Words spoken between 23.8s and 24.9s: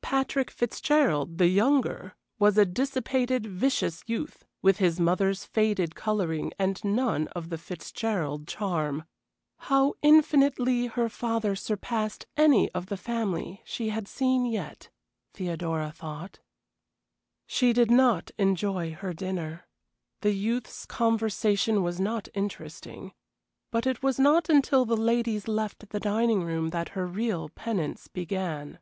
it was not until